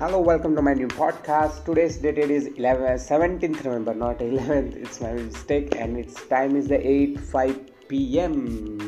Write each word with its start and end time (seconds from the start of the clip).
Hello 0.00 0.18
welcome 0.22 0.54
to 0.56 0.62
my 0.62 0.74
new 0.74 0.86
podcast 0.88 1.64
today 1.66 1.86
date 2.02 2.18
it 2.18 2.30
is 2.30 2.46
eleven 2.48 2.96
seventeen 2.96 3.56
November 3.66 3.94
not 3.94 4.20
eleventh 4.22 4.76
it's 4.76 5.02
my 5.02 5.12
mistake 5.12 5.74
and 5.76 5.98
it's 5.98 6.28
time 6.30 6.56
is 6.56 6.68
the 6.68 6.72
eight 6.72 7.18
five 7.32 7.52
P 7.88 8.02
M 8.18 8.36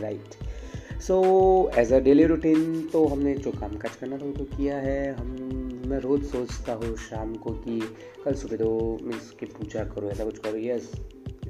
right 0.03 0.35
so 1.01 1.19
as 1.79 1.93
a 1.93 1.99
daily 2.01 2.27
routine 2.27 2.89
तो 2.93 3.05
हमने 3.07 3.35
जो 3.35 3.51
काम 3.51 3.77
काज 3.77 3.97
करना 3.97 4.19
था 4.19 4.25
वो 4.25 4.33
तो 4.33 4.45
किया 4.57 4.77
है। 4.79 5.13
हम, 5.15 5.37
मैं 5.87 5.99
रोज़ 5.99 6.25
सोचता 6.25 6.73
हूँ 6.73 6.97
शाम 7.09 7.35
को 7.35 7.51
कि 7.51 7.81
कल 8.25 8.35
सुबह 8.35 8.57
दो 8.57 8.99
मीन्स 9.03 9.31
की 9.31 9.47
पूजा 9.47 9.85
करो, 9.85 10.11
ऐसा 10.11 10.25
कुछ 10.25 10.39
करो। 10.39 10.59
Yes. 10.59 10.93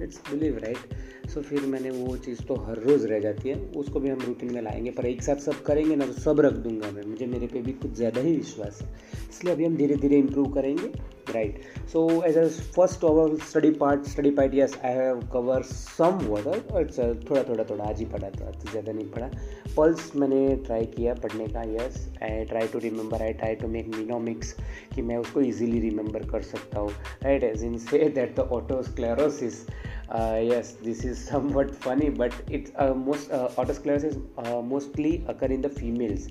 It's 0.02 0.20
believe 0.30 0.58
right 0.64 1.28
so 1.30 1.40
फिर 1.42 1.66
मैंने 1.66 1.90
वो 1.90 2.16
चीज़ 2.16 2.42
तो 2.46 2.54
हर 2.58 2.78
रोज़ 2.80 3.06
रह 3.06 3.20
जाती 3.20 3.48
है। 3.48 3.54
उसको 3.76 4.00
भी 4.00 4.08
हम 4.08 4.20
रूटीन 4.20 4.52
में 4.54 4.60
लाएँगे, 4.62 4.90
पर 4.90 5.06
एक 5.06 5.22
साथ 5.22 5.36
सब 5.40 5.62
करेंगे 5.64 5.96
ना 5.96 6.06
तो 6.06 6.12
सब 6.12 6.40
रख 6.40 6.52
दूँगा 6.64 6.91
मैं। 6.91 7.02
मुझे 7.06 7.27
मेरे 7.27 7.46
पे 7.46 7.60
भी 7.62 7.72
कुछ 7.74 7.92
ज़्यादा 7.96 8.20
ही 8.20 8.34
विश्वास 8.36 8.80
है। 8.82 8.88
इसलिए 9.30 9.55
अभी 9.55 9.64
हम 9.64 9.77
धीरे 9.77 9.96
धीरे 9.96 10.16
इम्प्रूव 10.18 10.52
करेंगे 10.52 10.92
right 11.32 11.60
so 11.88 12.00
as 12.27 12.36
a 12.38 12.46
first 12.77 13.05
over 13.05 13.36
study 13.41 13.70
part 13.80 14.06
study 14.06 14.30
part 14.30 14.55
yes 14.55 14.77
I 14.84 14.94
have 14.94 15.20
cover 15.32 15.62
some 15.62 16.19
word 16.27 16.77
it's 16.80 16.98
थोड़ा 17.30 17.42
थोड़ा 17.42 17.64
थोड़ा 17.64 17.84
आज 17.84 17.98
ही 17.98 18.05
पढ़ा 18.06 18.30
था 18.30 18.50
तो 18.50 18.70
ज़्यादा 18.70 18.92
नहीं 18.92 19.06
पढ़ा। 19.10 19.30
पल्स 19.77 20.10
मैंने 20.16 20.56
ट्राई 20.66 20.86
किया 20.96 21.14
पढ़ने 21.16 21.46
का 21.48 21.62
yes 21.74 22.06
I 22.22 22.44
try 22.44 22.69
to 22.69 22.78
remember 22.78 23.22
I 23.22 23.32
try 23.34 23.55
to 23.55 23.69
make 23.69 23.94
mnemonics 23.96 24.52
कि 24.94 25.02
मैं 25.02 25.16
उसको 25.16 25.41
ईजिली 25.42 25.80
रिमेंबर 25.80 26.27
कर 26.30 26.42
सकता 26.44 26.80
हूँ। 26.80 26.91
Right 27.22 27.44
as 27.44 27.64
in 27.64 27.78
say 27.78 28.08
that 28.08 28.34
the 28.36 28.48
otosclerosis 28.52 29.64
Uh, 30.10 30.41
yes 30.42 30.73
this 30.82 31.05
is 31.05 31.16
somewhat 31.24 31.73
funny 31.73 32.09
but 32.10 32.32
it's 32.48 32.73
uh, 32.74 32.92
most 32.92 33.30
uh, 33.30 33.48
autosclerosis 33.56 34.16
uh, 34.38 34.60
mostly 34.60 35.24
occur 35.28 35.46
in 35.46 35.62
the 35.62 35.69
females 35.69 36.27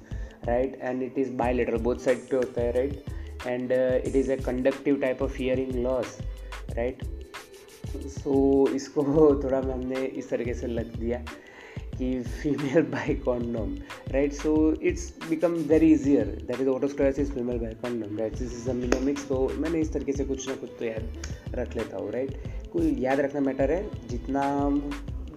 right 0.47 0.75
and 0.81 1.01
it 1.01 1.17
is 1.17 1.29
bilateral 1.41 1.79
both 1.79 2.01
side 2.01 2.19
पे 2.31 2.35
होता 2.37 2.61
है 2.61 2.73
right 2.73 3.47
and 3.53 3.71
uh, 3.71 4.09
it 4.09 4.15
is 4.21 4.29
a 4.29 4.37
conductive 4.49 4.99
type 5.05 5.21
of 5.21 5.33
hearing 5.33 5.71
loss 5.85 6.19
right 6.79 7.05
so 8.17 8.33
इसको 8.75 9.03
थोड़ा 9.43 9.59
हमने 9.71 10.05
इस 10.05 10.29
तरीके 10.29 10.53
से 10.53 10.67
लग 10.67 10.95
दिया 10.99 11.23
कि 11.97 12.19
female 12.41 12.81
buy 12.91 13.13
condom 13.25 13.75
right 14.11 14.33
so 14.33 14.51
it's 14.89 15.11
become 15.29 15.55
very 15.71 15.91
easier 15.93 16.25
that 16.47 16.61
is 16.61 16.69
otosclerosis 16.69 17.31
female 17.33 17.57
buy 17.59 17.73
condom 17.81 18.17
right 18.17 18.37
this 18.39 18.53
is 18.61 18.69
a mnemonics 18.69 19.27
तो 19.29 19.47
मैंने 19.59 19.81
इस 19.81 19.93
तरीके 19.93 20.13
से 20.17 20.25
कुछ 20.25 20.47
ना 20.49 20.55
कुछ 20.61 20.69
तो 20.79 20.85
याद 20.85 21.55
रख 21.55 21.75
लेता 21.77 21.97
हूँ 21.97 22.11
राइट 22.11 22.58
कोई 22.73 22.95
याद 22.99 23.19
रखना 23.19 23.41
मैटर 23.41 23.71
है 23.71 24.07
जितना 24.07 24.43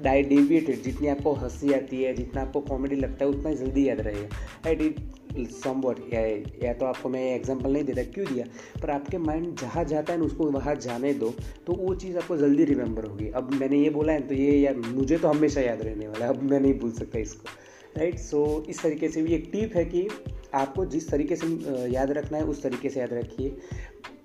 डाई 0.03 0.23
डिविएटेड 0.23 0.83
जितनी 0.83 1.09
आपको 1.09 1.33
हँसी 1.35 1.73
आती 1.73 2.03
है 2.03 2.13
जितना 2.15 2.41
आपको 2.43 2.61
कॉमेडी 2.61 2.97
लगता 2.97 3.25
है 3.25 3.31
उतना 3.31 3.53
जल्दी 3.55 3.89
याद 3.89 4.01
रहेगा 4.01 4.29
राइट 4.65 4.83
इट 4.83 5.51
सम 5.51 5.81
वॉट 5.81 5.99
या, 6.15 6.73
तो 6.73 6.87
आपको 6.87 7.09
मैं 7.09 7.23
एग्ज़ाम्पल 7.35 7.73
नहीं 7.73 7.85
देता 7.85 8.03
क्यों 8.05 8.27
दिया? 8.27 8.45
पर 8.83 8.91
आपके 8.91 9.19
माइंड 9.19 9.55
जहाँ 9.61 9.85
जाता 9.85 10.13
है 10.13 10.19
ना 10.19 10.25
उसको 10.25 10.51
वहाँ 10.51 10.75
जाने 10.77 11.13
दो 11.15 11.33
तो 11.67 11.73
वो 11.75 11.95
चीज़ 11.95 12.17
आपको 12.19 12.37
जल्दी 12.37 12.65
रिमेंबर 12.65 13.05
होगी। 13.05 13.29
अब 13.31 13.53
मैंने 13.53 13.79
ये 13.79 13.91
बोला 13.91 14.13
है 14.13 14.27
तो 14.29 14.35
ये 14.35 14.59
यार 14.59 14.77
मुझे 14.77 15.19
तो 15.19 15.29
हमेशा 15.29 15.61
याद 15.61 15.83
रहने 15.83 16.09
वाला 16.09 16.25
है 16.25 16.31
अब 16.31 16.43
मैं 16.43 16.61
नहीं 16.61 16.79
भूल 16.81 16.93
सकता 16.93 17.19
इसको। 17.19 17.49
राइट 17.97 18.19
सो 18.19 18.45
so, 18.61 18.69
इस 18.71 18.83
तरीके 18.83 19.09
से 19.09 19.23
भी 19.23 19.35
एक 19.35 19.49
टिप 19.53 19.77
है 19.77 19.85
कि 19.85 20.09
आपको 20.55 20.85
जिस 20.87 21.11
तरीके 21.11 21.37
से 21.37 21.47
याद 21.93 22.11
रखना 22.11 22.39
है 22.39 22.45
उस 22.45 22.63
तरीके 22.63 22.91
से 22.91 23.01
याद 23.01 23.13
रखिए। 23.13 23.57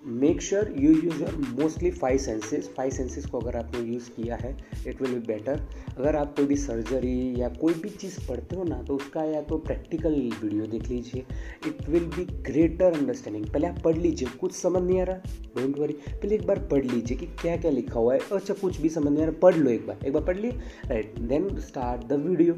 Make 0.08 0.42
sure 0.42 0.72
you 0.80 0.92
use 0.94 1.22
your 1.22 1.36
mostly 1.60 1.90
five 1.92 2.18
senses 2.18 2.70
five 2.78 2.92
senses 2.92 3.26
को 3.26 3.40
अगर 3.40 3.56
आपने 3.58 3.80
यूज़ 3.84 4.10
किया 4.12 4.36
है 4.36 4.56
इट 4.88 5.02
विल 5.02 5.14
बी 5.14 5.20
बेटर 5.28 5.62
अगर 5.98 6.16
आप 6.16 6.36
कोई 6.36 6.46
भी 6.46 6.56
सर्जरी 6.56 7.42
या 7.42 7.50
कोई 7.62 7.74
भी 7.74 7.90
चीज़ 7.90 8.20
पढ़ते 8.28 8.56
हो 8.56 8.64
ना 8.64 8.82
तो 8.84 8.96
उसका 8.96 9.24
या 9.24 9.42
तो 9.42 9.58
प्रैक्टिकल 9.58 10.14
वीडियो 10.44 10.68
देख 10.68 10.88
लीजिए. 10.90 11.26
It 11.68 11.90
will 11.90 12.06
be 12.16 12.26
greater 12.52 12.98
understanding 13.00 13.46
पहले 13.46 13.68
आप 13.68 13.82
पढ़ 13.84 13.98
लीजिए, 13.98 14.30
कुछ 14.40 14.54
समझ 14.54 14.82
नहीं 14.84 15.02
आ 15.02 15.04
रहा. 15.04 15.18
डोंट 15.58 15.80
वरी 15.80 15.94
पहले 15.94 16.36
एक 16.36 16.48
बार 16.48 16.60
पढ़ 16.72 16.86
लीजिए 16.86 17.18
कि 17.18 17.26
क्या 17.42 17.58
क्या 17.58 17.72
लिखा 17.72 18.00
हुआ 18.00 18.14
है. 18.14 18.20
अच्छा 18.32 18.54
कुछ 18.54 18.82
भी 18.82 18.90
समझ 18.90 19.12
नहीं 19.12 19.24
आ 19.24 19.26
रहा, 19.26 19.40
पढ़ 19.42 19.56
लो 19.56 19.70
एक 19.70 19.88
बार. 19.88 20.06
एक 20.06 20.14
बार 20.14 20.24
पढ़ 20.24 20.38
लिए? 20.38 20.52
Right 20.86 21.20
then 21.20 21.56
start 21.60 22.08
the 22.08 22.26
video 22.28 22.54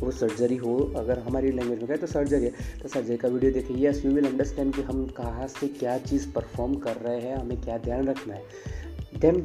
वो 0.00 0.10
सर्जरी 0.10 0.56
हो, 0.56 0.76
अगर 0.96 1.18
हमारी 1.18 1.50
लैंग्वेज 1.50 1.78
में 1.78 1.88
कहे 1.88 1.96
तो 1.96 2.06
सर्जरी 2.06 2.44
है। 2.44 2.78
तो 2.82 2.88
सर्जरी 2.88 3.16
का 3.16 3.28
वीडियो 3.28 3.52
देखिए 3.52 3.86
यस 3.86 4.04
यू 4.04 4.12
विल 4.12 4.26
अंडरस्टैंड 4.26 4.74
कि 4.74 4.82
हम 4.82 5.06
कहाँ 5.16 5.46
से 5.50 5.68
क्या 5.70 5.98
चीज़ 6.00 6.28
परफॉर्म 6.32 6.74
कर 6.76 6.96
रहे 6.96 7.20
हैं, 7.20 7.36
हमें 7.36 7.60
क्या 7.60 7.78
ध्यान 7.78 8.08
रखना 8.08 8.34
है। 8.34 8.42
देन 9.20 9.40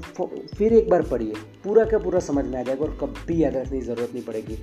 फिर 0.58 0.74
एक 0.74 0.90
बार 0.90 1.02
पढ़िए। 1.04 1.34
पूरा 1.64 1.86
का 1.86 1.98
पूरा 2.00 2.20
समझ 2.22 2.46
में 2.46 2.58
आ 2.60 2.64
जाएगा 2.64 2.86
और 2.86 2.98
कभी 3.02 3.44
याद 3.44 3.56
रखने 3.56 3.80
की 3.80 3.86
ज़रूरत 3.86 4.14
नहीं 4.14 4.24
पड़ेगी। 4.24 4.58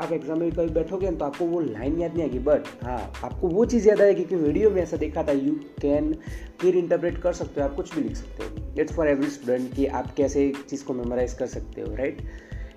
आप 0.00 0.12
एग्ज़ाम 0.12 0.38
में 0.40 0.50
कभी 0.52 0.70
बैठोगे 0.72 1.10
तो 1.10 1.24
आपको 1.24 1.44
वो 1.46 1.60
लाइन 1.60 1.98
याद 2.00 2.12
नहीं 2.14 2.22
आएगी 2.22 2.38
बट 2.40 2.66
हाँ 2.82 2.98
आपको 3.24 3.48
वो 3.48 3.64
चीज़ 3.66 3.88
याद 3.88 4.00
आएगी 4.00 4.24
कि 4.24 4.36
वीडियो 4.36 4.70
में 4.70 4.80
ऐसा 4.82 4.96
देखा 4.96 5.22
था। 5.22 5.32
यू 5.32 5.52
कैन 5.80 6.12
फिर 6.60 6.76
इंटरप्रेट 6.76 7.18
कर 7.22 7.32
सकते 7.32 7.60
हो, 7.60 7.66
आप 7.68 7.74
कुछ 7.76 7.94
भी 7.94 8.02
लिख 8.02 8.16
सकते 8.16 8.44
हो। 8.44 8.80
इट्स 8.80 8.92
फॉर 8.92 9.08
एवरी 9.08 9.30
स्टूडेंट 9.30 9.74
कि 9.74 9.86
आप 9.88 10.14
कैसे 10.16 10.44
एक 10.46 10.58
चीज़ 10.70 10.84
को 10.84 10.94
मेमोराइज 10.94 11.32
कर 11.32 11.46
सकते 11.48 11.80
हो 11.80 11.94
राइट 11.96 12.22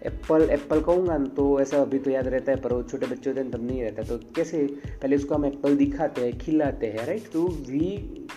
एप्पल 0.01 0.50
एप्पल 0.51 0.81
कहूँगा 0.81 1.17
तो 1.35 1.59
ऐसा 1.62 1.81
अभी 1.81 2.00
तो 2.00 2.12
याद 2.12 2.28
रहता 2.28 2.51
है, 2.51 2.59
पर 2.62 2.73
वो 2.73 2.84
छोटे 2.84 3.06
बच्चे 3.06 3.29
होते 3.29 3.41
हैं 3.41 3.51
तब 3.51 3.66
नहीं 3.67 3.81
रहता। 3.84 4.03
तो 4.03 4.17
कैसे, 4.35 4.66
पहले 4.91 5.16
उसको 5.16 5.35
हम 5.35 5.45
एप्पल 5.45 5.75
दिखाते 5.78 6.22
हैं, 6.22 6.38
खिलाते 6.39 6.88
हैं 6.88 7.06
राइट 7.07 7.29
तो 7.34 7.47
वी 7.47 8.28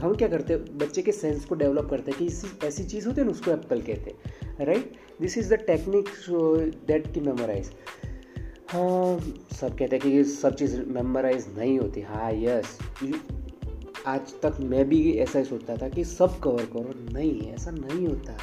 हम 0.00 0.14
क्या 0.14 0.28
करते 0.28 0.52
हैं, 0.52 0.78
बच्चे 0.78 1.02
के 1.02 1.12
सेंस 1.12 1.44
को 1.44 1.54
डेवलप 1.54 1.88
करते 1.90 2.10
हैं 2.10 2.18
कि 2.18 2.26
इसी, 2.26 2.48
ऐसी 2.66 2.84
चीज़ 2.84 3.06
होती 3.06 3.20
है 3.20 3.26
ना, 3.26 3.32
उसको 3.32 3.50
एप्पल 3.50 3.80
कहते 3.80 4.10
हैं 4.10 4.66
right 4.66 4.92
this 5.20 5.36
is 5.38 5.54
the 5.54 5.58
technique 5.66 6.08
that 6.86 7.12
की 7.14 7.20
मेमोराइज 7.20 7.70
हाँ 8.68 9.18
सब 9.52 9.76
कहते 9.78 9.96
हैं 9.96 10.00
कि 10.00 10.24
सब 10.24 10.54
चीज़ 10.54 10.80
मेमोराइज 10.88 11.46
नहीं 11.58 11.78
होती। 11.78 12.00
हाँ 12.00 12.30
यस 12.34 12.78
आज 14.06 14.32
तक 14.42 14.56
मैं 14.60 14.88
भी 14.88 15.00
ऐसा 15.18 15.38
ही 15.38 15.44
सोचता 15.44 15.76
था 15.76 15.88
कि 15.88 16.04
सब 16.04 16.38
कवर 16.40 16.64
करो। 16.66 16.92
नहीं, 17.12 17.40
ऐसा 17.52 17.70
नहीं 17.70 18.06
होता। 18.06 18.36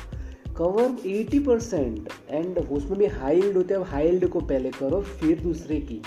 कवर 0.57 0.95
80 1.07 1.39
परसेंट 1.45 2.09
एंड 2.29 2.57
उसमें 2.59 2.97
भी 2.99 3.05
हाइल्ड 3.05 3.57
होते 3.57 3.73
हैं 3.73 3.81
हाइल्ड 3.81 4.27
को 4.27 4.39
पहले 4.39 4.69
करो, 4.69 5.01
फिर 5.01 5.39
दूसरे 5.39 5.79
की। 5.81 6.01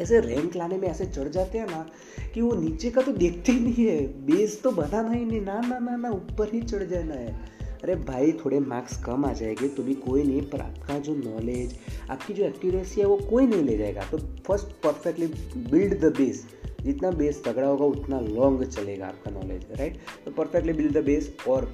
ऐसे 0.00 0.20
रैंक 0.20 0.56
लाने 0.56 0.76
में 0.78 0.88
ऐसे 0.88 1.06
चढ़ 1.06 1.28
जाते 1.28 1.58
हैं 1.58 1.66
ना 1.66 1.86
कि 2.34 2.40
वो 2.40 2.54
नीचे 2.54 2.90
का 2.90 3.02
तो 3.02 3.12
देखते 3.12 3.52
ही 3.52 3.60
नहीं 3.60 3.86
है 3.86 4.06
बेस 4.26 4.62
तो 4.62 4.70
बनाना 4.70 5.10
ही 5.10 5.24
नहीं, 5.24 5.40
ना 5.40 5.60
ना 5.60 5.78
ना 5.78 5.96
ना, 5.96 6.10
ऊपर 6.10 6.52
ही 6.52 6.60
चढ़ 6.62 6.82
जाना 6.82 7.14
है। 7.14 7.34
अरे 7.82 7.94
भाई, 7.96 8.32
थोड़े 8.44 8.58
मार्क्स 8.60 8.96
कम 9.02 9.24
आ 9.24 9.32
जाएँगे 9.32 9.68
तो 9.68 9.82
भी 9.82 9.94
कोई 9.96 10.22
नहीं, 10.22 10.42
पर 10.42 10.60
आपका 10.60 10.98
जो 10.98 11.14
नॉलेज 11.14 11.76
आपकी 12.10 12.34
जो 12.34 12.44
एक्यूरेसी 12.44 13.00
है, 13.00 13.06
वो 13.06 13.16
कोई 13.30 13.46
नहीं 13.46 13.62
ले 13.62 13.76
जाएगा। 13.78 14.04
तो 14.10 14.18
first 14.46 14.72
perfectly 14.84 15.26
build 15.70 16.00
the 16.00 16.12
base 16.16 16.46
जितना 16.82 17.10
बेस 17.10 17.42
तगड़ा 17.44 17.66
होगा, 17.66 17.84
उतना 17.84 18.20
लॉन्ग 18.20 18.64
चलेगा 18.64 19.06
आपका 19.06 19.30
नॉलेज 19.30 19.66
राइट 19.78 19.98
तो 20.24 20.30
परफेक्टली 20.30 20.72
बिल्ड 20.72 20.92
द 20.92 21.04
बेस 21.04 21.32
और 21.48 21.64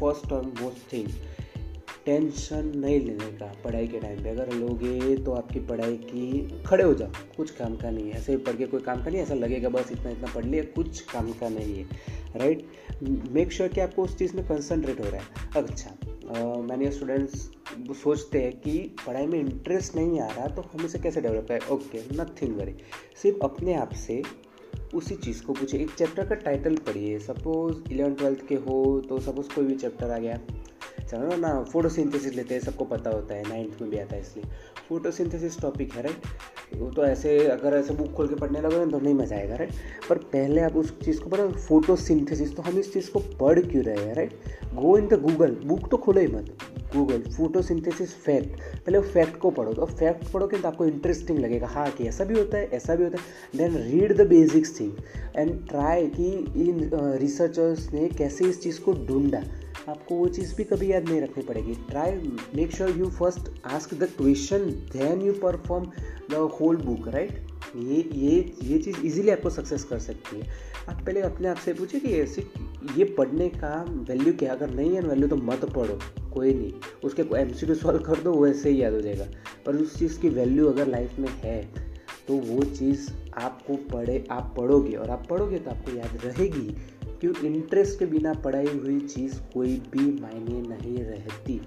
फ़र्स्ट 0.00 0.32
और 0.32 0.46
मोस्ट 0.60 0.92
थिंग 0.92 1.08
टेंशन 2.06 2.72
नहीं 2.76 3.00
लेने 3.00 3.30
का 3.38 3.46
पढ़ाई 3.64 3.86
के 3.88 4.00
टाइम 4.00 4.22
पे। 4.22 4.30
अगर 4.30 4.52
लोगे 4.52 5.16
तो 5.16 5.32
आपकी 5.32 5.60
पढ़ाई 5.66 5.96
की 5.98 6.62
खड़े 6.66 6.84
हो 6.84 6.94
जाओ। 6.94 7.10
कुछ 7.36 7.50
काम 7.50 7.76
का 7.76 7.90
नहीं 7.90 8.10
है। 8.10 8.18
ऐसे 8.18 8.36
पढ़ 8.38 8.56
के 8.56 8.66
कोई 8.66 8.80
काम 8.80 9.04
का 9.04 9.10
नहीं 9.10 9.22
ऐसा 9.22 9.34
लगेगा 9.34 9.68
बस 9.68 9.92
इतना 9.92 10.10
इतना 10.10 10.32
पढ़ 10.34 10.44
लिया, 10.44 10.64
कुछ 10.74 11.00
काम 11.12 11.32
का 11.32 11.48
नहीं 11.48 11.76
है। 11.76 11.84
राइट 12.36 12.66
मेक 13.32 13.52
श्योर 13.52 13.68
कि 13.68 13.80
आपको 13.80 14.02
उस 14.02 14.16
चीज़ 14.18 14.36
में 14.36 14.46
कंसनट्रेट 14.48 15.00
हो 15.00 15.10
रहा 15.10 15.20
है। 15.20 15.62
अच्छा 15.62 15.90
मैंने 16.62 16.90
स्टूडेंट्स 16.90 17.50
सोचते 18.02 18.42
हैं 18.42 18.52
कि 18.60 18.78
पढ़ाई 19.06 19.26
में 19.26 19.38
इंटरेस्ट 19.40 19.96
नहीं 19.96 20.20
आ 20.20 20.26
रहा 20.26 20.46
तो 20.46 20.62
हम 20.72 20.84
इसे 20.84 20.98
कैसे 20.98 21.20
डेवलप 21.20 21.46
करें? 21.48 21.66
ओके 21.68 22.00
नथिंग 22.14 22.56
वरी 22.56 22.74
सिर्फ़ 23.22 23.38
अपने 23.44 23.74
आप 23.74 23.92
से 23.96 24.22
उसी 24.94 25.14
चीज़ 25.14 25.42
को 25.42 25.52
पूछे। 25.52 25.78
एक 25.78 25.90
चैप्टर 25.90 26.26
का 26.26 26.34
टाइटल 26.34 26.76
पढ़िए। 26.86 27.18
सपोज़ 27.18 27.92
इलेवन 27.92 28.14
ट्वेल्थ 28.14 28.46
के 28.48 28.54
हो 28.54 29.00
तो 29.08 29.18
सपोज़ 29.20 29.54
कोई 29.54 29.64
भी 29.64 29.74
चैप्टर 29.74 30.10
आ 30.10 30.18
गया। 30.18 30.38
चलो 31.10 31.26
ना 31.26 31.36
ना 31.38 31.62
फोटोसिंथेसिस 31.62 32.34
लेते 32.34 32.54
हैं, 32.54 32.60
सबको 32.60 32.84
पता 32.84 33.10
होता 33.10 33.34
है। 33.34 33.48
नाइन्थ 33.48 33.80
में 33.82 33.90
भी 33.90 33.98
आता 33.98 34.16
है, 34.16 34.20
इसलिए। 34.22 34.44
फोटोसिंथेसिस 34.88 35.60
टॉपिक 35.60 35.92
है 35.92 36.02
राइट 36.02 36.76
वो 36.76 36.90
तो 36.90 37.04
ऐसे, 37.04 37.38
अगर 37.48 37.76
ऐसे 37.76 37.94
बुक 37.94 38.12
खोल 38.12 38.28
के 38.28 38.34
पढ़ने 38.34 38.60
लगोगे 38.60 38.90
तो 38.90 39.00
नहीं 39.00 39.14
मज़ा 39.14 39.36
आएगा 39.36 39.56
राइट 39.56 39.72
पर 40.08 40.18
पहले 40.32 40.60
आप 40.60 40.76
उस 40.76 40.98
चीज़ 41.00 41.20
को 41.20 41.30
पढ़ो। 41.30 41.48
फोटोसिंथेसिस 41.58 42.54
तो 42.56 42.62
हम 42.62 42.78
इस 42.78 42.92
चीज़ 42.92 43.10
को 43.10 43.20
पढ़ 43.40 43.60
क्यों 43.60 43.84
रहे 43.84 44.04
हैं 44.04 44.14
right 44.14 44.34
go 44.74 44.96
in 44.98 45.06
the 45.08 45.20
Google 45.22 45.56
book 45.64 45.88
तो 45.90 45.96
खोलो 45.96 46.20
ही 46.20 46.26
मत। 46.26 46.56
गूगल 46.94 47.22
फोटोसिंथेसिस 47.32 48.14
फैक्ट 48.24 48.60
पहले 48.76 48.98
वो 48.98 49.04
फैक्ट 49.04 49.36
को 49.38 49.50
पढ़ो 49.50 49.72
तो 49.74 49.86
फैक्ट 49.86 50.30
पढ़ोगे 50.32 50.58
तो 50.58 50.68
आपको 50.68 50.86
इंटरेस्टिंग 50.86 51.38
लगेगा। 51.38 51.66
हाँ 51.66 51.90
कि 51.90 52.04
ऐसा 52.04 52.24
भी 52.24 52.38
होता 52.38 52.58
है, 52.58 52.68
ऐसा 52.68 52.94
भी 52.94 53.04
होता 53.04 53.18
है। 53.18 53.58
Then 53.58 53.76
read 53.82 54.16
the 54.16 54.26
basics 54.28 54.78
thing 54.80 54.92
and 55.36 55.68
try 55.68 56.06
कि 56.10 56.30
इन 56.62 56.90
रिसर्चर्स 57.20 57.92
ने 57.92 58.08
कैसे 58.08 58.48
इस 58.48 58.62
चीज़ 58.62 58.80
को 58.80 58.92
ढूंढा। 59.06 59.42
आपको 59.88 60.14
वो 60.14 60.26
चीज़ 60.28 60.54
भी 60.56 60.64
कभी 60.64 60.90
याद 60.92 61.08
नहीं 61.08 61.20
रखनी 61.20 61.42
पड़ेगी। 61.44 61.74
Try 61.88 62.12
make 62.56 62.70
sure 62.72 62.90
you 62.90 63.06
first 63.10 63.50
ask 63.66 63.94
the 63.94 64.08
question 64.16 64.70
then 64.92 65.22
you 65.22 65.32
perform 65.42 65.90
the 66.30 66.48
whole 66.60 66.76
book 66.76 67.08
right 67.08 67.42
ये 67.76 67.96
ये 68.14 68.38
ये 68.62 68.78
चीज़ 68.78 69.00
इजीली 69.06 69.30
आपको 69.30 69.50
सक्सेस 69.50 69.84
कर 69.84 69.98
सकती 69.98 70.40
है। 70.40 70.46
आप 70.88 71.02
पहले 71.06 71.20
अपने 71.22 71.48
आप 71.48 71.56
से 71.56 71.72
पूछिए 71.72 72.00
कि 72.00 72.14
ऐसे 72.14 72.42
ये 72.96 73.04
पढ़ने 73.14 73.48
का 73.48 73.74
वैल्यू 74.08 74.32
क्या 74.32 74.52
अगर 74.52 74.70
नहीं 74.70 74.94
है 74.94 75.00
वैल्यू 75.00 75.28
तो 75.28 75.36
मत 75.36 75.64
पढ़ो, 75.66 75.98
कोई 76.34 76.54
नहीं। 76.54 76.72
उसके 77.04 77.22
एम 77.36 77.52
सी 77.52 77.74
सॉल्व 77.74 77.98
कर 78.00 78.20
दो 78.22 78.32
वैसे 78.34 78.70
ही 78.70 78.82
याद 78.82 78.92
हो 78.92 79.00
जाएगा। 79.00 79.26
पर 79.66 79.76
उस 79.76 79.98
चीज़ 79.98 80.18
की 80.20 80.28
वैल्यू 80.30 80.66
अगर 80.68 80.88
लाइफ 80.88 81.18
में 81.18 81.28
है 81.28 81.62
तो 82.28 82.34
वो 82.36 82.62
चीज़ 82.64 83.10
आपको 83.36 83.76
पढ़े, 83.88 84.24
आप 84.30 84.54
पढ़ोगे। 84.56 84.94
और 84.96 85.10
आप 85.10 85.26
पढ़ोगे 85.30 85.58
तो 85.58 85.70
आपको 85.70 85.96
याद 85.96 86.18
रहेगी 86.24 86.74
क्यों 87.20 87.34
इंटरेस्ट 87.46 87.98
के 87.98 88.06
बिना 88.06 88.34
पढ़ाई 88.34 88.66
हुई 88.66 89.00
चीज़ 89.00 89.40
कोई 89.54 89.76
भी 89.92 90.10
मायने 90.20 90.60
नहीं 90.68 90.98
रहती। 90.98 91.60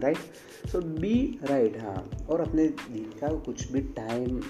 राइट 0.00 0.68
सो 0.68 0.80
बी 1.00 1.14
राइट 1.44 1.80
हाँ। 1.82 2.26
और 2.30 2.40
अपने 2.40 2.66
दिन 2.66 3.10
का 3.20 3.28
कुछ 3.46 3.70
भी 3.72 3.80
टाइम 3.96 4.40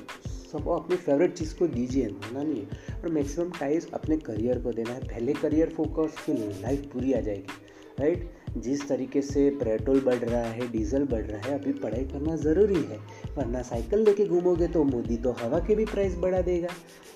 सब 0.53 0.69
अपनी 0.71 0.97
फेवरेट 0.97 1.33
चीज़ 1.35 1.55
को 1.57 1.67
दीजिए 1.69 2.07
ना 2.07 2.43
नहीं 2.43 2.63
और 2.95 3.09
मैक्सिमम 3.13 3.51
टाइम 3.59 3.95
अपने 3.95 4.17
करियर 4.19 4.59
को 4.59 4.73
देना 4.73 4.93
है। 4.93 5.01
पहले 5.01 5.33
करियर 5.35 5.73
फोकस 5.77 6.17
फिर 6.19 6.37
लाइफ 6.63 6.91
पूरी 6.93 7.13
आ 7.13 7.21
जाएगी 7.21 7.67
राइट 8.01 8.31
जिस 8.57 8.87
तरीके 8.89 9.23
से 9.23 9.49
पेट्रोल 9.63 10.01
बढ़ 10.01 10.19
रहा 10.19 10.43
है 10.43 10.71
डीजल 10.73 11.05
बढ़ 11.07 11.23
रहा 11.23 11.41
है, 11.41 11.59
अभी 11.59 11.73
पढ़ाई 11.75 12.05
करना 12.05 12.37
ज़रूरी 12.37 12.83
है। 12.83 12.99
वरना 13.37 13.63
साइकिल 13.63 14.05
लेके 14.05 14.25
घूमोगे 14.27 14.69
तो 14.69 14.85
मोदी 14.85 15.17
तो 15.17 15.33
हवा 15.41 15.59
के 15.67 15.75
भी 15.75 15.85
प्राइस 15.87 16.17
बढ़ा 16.19 16.41
देगा 16.43 16.69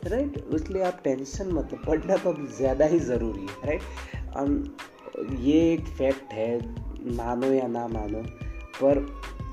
राइट 0.06 0.36
इसलिए 0.54 0.82
आप 0.82 1.00
टेंशन 1.04 1.52
मत 1.52 1.70
पढ़ना 1.86 2.16
तो 2.16 2.34
ज़्यादा 2.56 2.86
ही 2.86 2.98
ज़रूरी 3.00 3.46
है 3.46 3.66
राइट 3.68 5.40
ये 5.40 5.60
एक 5.72 5.86
फैक्ट 5.98 6.32
है 6.32 6.58
मानो 7.06 7.52
या 7.52 7.66
ना 7.68 7.86
मानो, 7.88 8.22
पर 8.82 9.06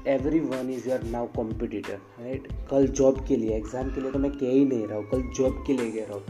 every 0.08 0.40
one 0.40 0.70
is 0.74 0.90
your 0.90 1.04
now 1.06 1.28
competitor 1.36 2.00
right 2.20 2.48
कल 2.70 2.88
जॉब 2.90 3.26
के 3.28 3.36
लिए 3.38 3.56
एग्ज़ाम 3.56 3.90
के 3.96 4.02
लिए 4.02 4.12
तो 4.12 4.20
मैं 4.20 4.32
कह 4.32 4.50
ही 4.50 4.66
नहीं 4.66 4.88
रहा 4.88 4.98
हूँ, 4.98 5.10
कल 5.10 5.22
जॉब 5.38 5.64
के 5.68 5.74
लिए 5.74 5.92
कह 5.92 6.06
रहा 6.10 6.18
हूँ। 6.18 6.24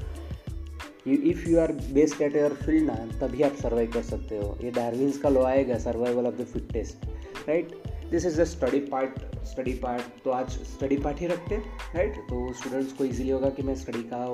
If 1.08 1.48
you 1.50 1.60
are 1.60 1.72
best 1.94 2.22
at 2.22 2.36
your 2.36 2.54
field 2.56 2.86
ना, 2.88 2.96
तभी 3.22 3.44
आप 3.44 3.56
सर्वाइव 3.62 3.92
कर 3.92 4.04
सकते 4.04 4.38
हो। 4.38 4.58
ये 4.64 4.72
डार्विन्स 4.72 5.18
का 5.18 5.30
लो 5.30 5.44
आएगा 5.44 5.78
survival 5.80 6.28
of 6.28 6.42
the 6.42 6.46
fittest 6.54 7.06
right 7.50 7.72
this 8.12 8.26
is 8.26 8.42
the 8.42 8.44
study 8.46 8.80
part 8.92 9.20
study 9.48 9.74
part 9.84 10.24
तो 10.24 10.32
आज 10.32 10.50
स्टडी 10.50 10.98
पार्ट 10.98 11.20
ही 11.20 11.28
रखते 11.28 11.56
हैं 11.56 11.94
राइट 11.96 12.18
तो 12.30 12.52
स्टूडेंट्स 12.54 12.94
को 12.94 13.06
इजीली 13.06 13.30
होगा 13.30 13.50
कि 13.50 13.64
मैं 13.64 13.76
स्टडी 13.76 14.04
का 14.04 14.26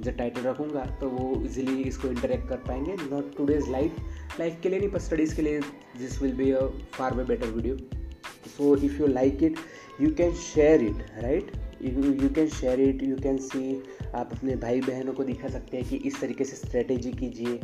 जब 0.00 0.16
टाइटल 0.16 0.40
रखूँगा 0.40 0.84
तो 1.00 1.08
वो 1.08 1.44
इजीली 1.44 1.82
इसको 1.82 2.08
इंटरेक्ट 2.08 2.48
कर 2.48 2.56
पाएँगे। 2.56 2.96
नॉट 3.10 3.36
टूडेज 3.36 3.70
लाइफ 3.70 3.96
लाइफ 4.40 4.60
के 4.62 4.68
लिए 4.68 4.78
नहीं, 4.78 4.90
पर 4.90 4.98
स्टडीज़ 4.98 5.36
के 5.36 5.42
लिए 5.42 5.60
this 5.98 6.22
will 6.22 6.32
be 6.32 6.50
a 6.50 6.66
far 6.92 7.14
way 7.14 7.24
better 7.24 7.46
video 7.46 7.76
so 8.56 8.76
if 8.76 9.00
you 9.00 9.06
like 9.06 9.42
it 9.42 9.56
you 10.00 10.14
can 10.14 10.34
share 10.34 10.82
it 10.82 11.04
right 11.22 11.52
you 11.82 12.28
can 12.28 12.48
share 12.48 12.80
it 12.80 13.02
you 13.02 13.16
can 13.16 13.36
see 13.38 13.82
आप 14.14 14.30
अपने 14.32 14.56
भाई 14.56 14.80
बहनों 14.80 15.12
को 15.12 15.24
दिखा 15.24 15.48
सकते 15.48 15.76
हैं 15.76 15.88
कि 15.88 15.96
इस 15.96 16.20
तरीके 16.20 16.44
से 16.44 16.56
स्ट्रेटेजी 16.56 17.12
कीजिए 17.12 17.54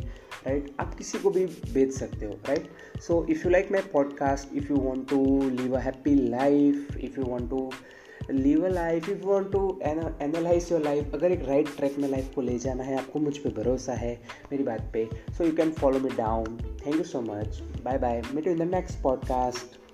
राइट 0.47 0.75
आप 0.79 0.95
किसी 0.95 1.19
को 1.19 1.29
भी 1.29 1.45
बेच 1.45 1.91
सकते 1.91 2.25
हो 2.25 2.31
right 2.31 2.67
so 3.01 3.25
if 3.29 3.43
you 3.45 3.49
like 3.49 3.71
my 3.71 3.81
podcast 3.93 4.55
if 4.55 4.71
you 4.71 4.77
want 4.77 5.09
to 5.09 5.49
live 5.49 5.75
a 5.75 5.79
happy 5.79 6.15
life 6.15 6.97
if 6.97 7.19
you 7.19 7.25
want 7.25 7.49
to 7.49 7.71
live 8.31 8.65
a 8.65 8.69
life 8.69 9.09
if 9.09 9.25
want 9.25 9.51
to 9.51 9.79
analyse 9.83 10.71
your 10.71 10.81
life 10.81 11.13
अगर 11.13 11.31
एक 11.31 11.47
राइट 11.47 11.67
ट्रैक 11.77 11.97
में 11.99 12.09
लाइफ 12.09 12.33
को 12.35 12.41
ले 12.41 12.57
जाना 12.59 12.83
है, 12.83 12.97
आपको 12.97 13.19
मुझ 13.19 13.37
पर 13.37 13.49
भरोसा 13.49 13.93
है, 13.93 14.21
मेरी 14.51 14.63
बात 14.63 14.89
पे 14.93 15.09
so 15.37 15.43
you 15.43 15.51
can 15.51 15.71
follow 15.71 15.99
me 15.99 16.09
down 16.09 16.57
thank 16.85 16.95
you 16.95 17.03
so 17.03 17.21
much 17.21 17.61
bye 17.83 17.97
bye 17.97 18.21
meet 18.35 18.47
in 18.47 18.57
the 18.57 18.61
next 18.61 19.01
podcast 19.01 19.86